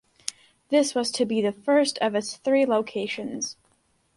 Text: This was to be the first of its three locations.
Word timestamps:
This 0.69 0.95
was 0.95 1.11
to 1.11 1.27
be 1.27 1.41
the 1.41 1.51
first 1.51 1.99
of 1.99 2.15
its 2.15 2.37
three 2.37 2.65
locations. 2.65 3.55